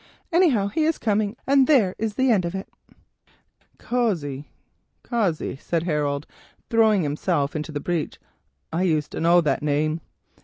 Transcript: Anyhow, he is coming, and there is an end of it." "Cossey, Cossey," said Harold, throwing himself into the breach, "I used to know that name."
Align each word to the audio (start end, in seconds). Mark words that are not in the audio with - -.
Anyhow, 0.31 0.67
he 0.69 0.83
is 0.85 0.97
coming, 0.97 1.35
and 1.45 1.67
there 1.67 1.93
is 1.99 2.17
an 2.17 2.31
end 2.31 2.43
of 2.43 2.55
it." 2.55 2.67
"Cossey, 3.77 4.47
Cossey," 5.03 5.57
said 5.57 5.83
Harold, 5.83 6.25
throwing 6.71 7.03
himself 7.03 7.55
into 7.55 7.71
the 7.71 7.79
breach, 7.79 8.19
"I 8.73 8.81
used 8.81 9.11
to 9.11 9.19
know 9.19 9.41
that 9.41 9.61
name." 9.61 10.01